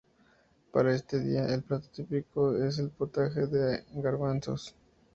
[0.71, 4.73] Para este día, el plato típico es el potaje de garbanzos.